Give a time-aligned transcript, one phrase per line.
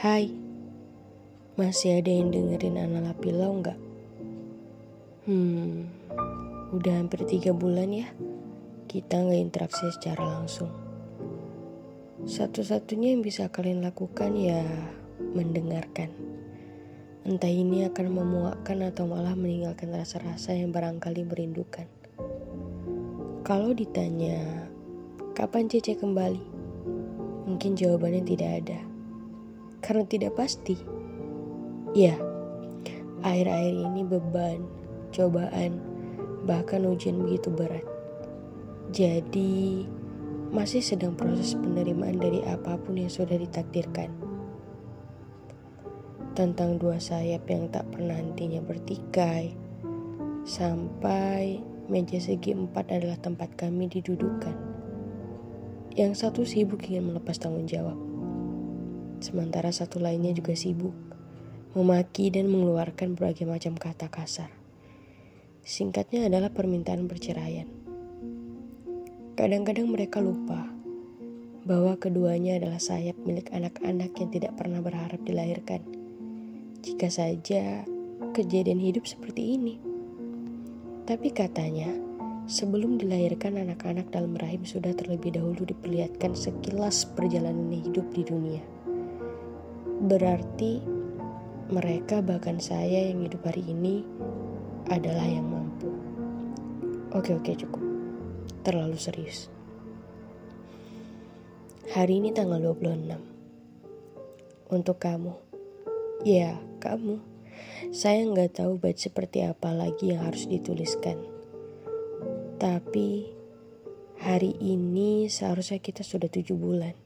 [0.00, 0.32] Hai,
[1.60, 3.76] masih ada yang dengerin Anala Pilau nggak?
[5.28, 5.92] Hmm,
[6.72, 8.08] udah hampir tiga bulan ya
[8.88, 10.72] kita nggak interaksi secara langsung.
[12.24, 14.64] Satu-satunya yang bisa kalian lakukan ya
[15.36, 16.08] mendengarkan.
[17.28, 21.84] Entah ini akan memuakkan atau malah meninggalkan rasa-rasa yang barangkali merindukan.
[23.44, 24.64] Kalau ditanya,
[25.36, 26.40] kapan Cece kembali?
[27.52, 28.80] Mungkin jawabannya tidak ada
[29.80, 30.76] karena tidak pasti.
[31.96, 32.14] Ya,
[33.26, 34.62] akhir-akhir ini beban,
[35.10, 35.80] cobaan,
[36.46, 37.84] bahkan ujian begitu berat.
[38.94, 39.84] Jadi,
[40.54, 44.12] masih sedang proses penerimaan dari apa pun yang sudah ditakdirkan.
[46.38, 49.50] Tentang dua sayap yang tak pernah nantinya bertikai,
[50.46, 51.58] sampai
[51.90, 54.54] meja segi empat adalah tempat kami didudukan.
[55.98, 58.09] Yang satu sibuk ingin melepas tanggung jawab
[59.20, 60.92] sementara satu lainnya juga sibuk
[61.70, 64.50] memaki dan mengeluarkan berbagai macam kata kasar.
[65.62, 67.70] Singkatnya adalah permintaan perceraian.
[69.38, 70.66] Kadang-kadang mereka lupa
[71.62, 75.84] bahwa keduanya adalah sayap milik anak-anak yang tidak pernah berharap dilahirkan.
[76.82, 77.86] Jika saja
[78.34, 79.78] kejadian hidup seperti ini.
[81.06, 81.92] Tapi katanya,
[82.50, 88.79] sebelum dilahirkan anak-anak dalam rahim sudah terlebih dahulu diperlihatkan sekilas perjalanan hidup di dunia.
[90.00, 90.80] Berarti
[91.68, 94.00] mereka bahkan saya yang hidup hari ini
[94.88, 95.92] adalah yang mampu.
[97.12, 97.84] Oke oke cukup.
[98.64, 99.52] Terlalu serius.
[101.92, 104.72] Hari ini tanggal 26.
[104.72, 105.36] Untuk kamu.
[106.24, 107.20] Ya, kamu.
[107.92, 111.20] Saya nggak tahu bait seperti apa lagi yang harus dituliskan.
[112.56, 113.28] Tapi
[114.16, 116.96] hari ini seharusnya kita sudah tujuh bulan.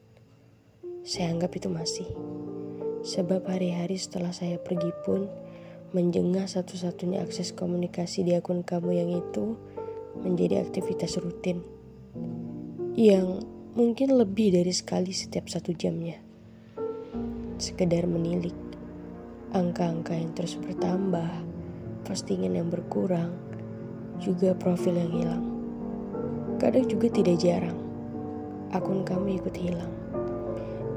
[1.03, 2.34] Saya anggap itu masih.
[3.05, 5.29] Sebab hari-hari setelah saya pergi pun
[5.93, 9.61] menjengah satu-satunya akses komunikasi di akun kamu yang itu
[10.25, 11.61] menjadi aktivitas rutin.
[12.97, 13.45] Yang
[13.77, 16.17] mungkin lebih dari sekali setiap satu jamnya.
[17.61, 18.57] Sekedar menilik
[19.53, 21.29] angka-angka yang terus bertambah,
[22.09, 23.37] postingan yang berkurang,
[24.17, 25.45] juga profil yang hilang.
[26.57, 27.77] Kadang juga tidak jarang,
[28.73, 29.93] akun kamu ikut hilang.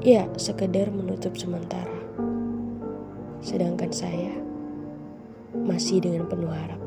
[0.00, 1.97] Ya, sekedar menutup sementara.
[3.40, 4.34] Sedangkan saya
[5.54, 6.80] masih dengan penuh harap.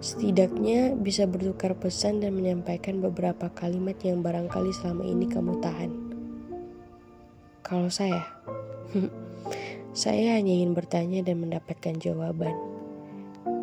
[0.00, 5.92] Setidaknya bisa bertukar pesan dan menyampaikan beberapa kalimat yang barangkali selama ini kamu tahan.
[7.60, 8.24] Kalau saya,
[9.92, 12.56] saya hanya ingin bertanya dan mendapatkan jawaban.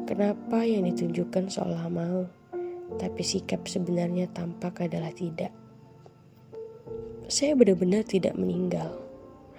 [0.07, 2.29] Kenapa yang ditunjukkan seolah mau,
[2.95, 5.51] tapi sikap sebenarnya tampak adalah tidak.
[7.27, 8.95] Saya benar-benar tidak meninggal,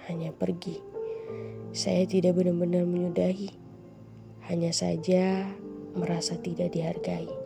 [0.09, 0.88] hanya pergi.
[1.79, 3.55] Saya tidak benar-benar menyudahi,
[4.51, 5.47] hanya saja
[5.95, 7.38] merasa tidak dihargai.